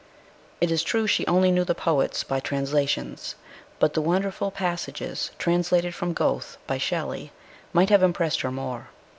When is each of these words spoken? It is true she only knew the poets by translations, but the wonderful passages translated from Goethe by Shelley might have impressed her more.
It 0.61 0.71
is 0.71 0.81
true 0.81 1.05
she 1.05 1.27
only 1.27 1.51
knew 1.51 1.63
the 1.63 1.75
poets 1.75 2.23
by 2.23 2.39
translations, 2.39 3.35
but 3.77 3.93
the 3.93 4.01
wonderful 4.01 4.49
passages 4.49 5.29
translated 5.37 5.93
from 5.93 6.13
Goethe 6.13 6.57
by 6.65 6.79
Shelley 6.79 7.31
might 7.71 7.91
have 7.91 8.01
impressed 8.01 8.41
her 8.41 8.51
more. 8.51 8.87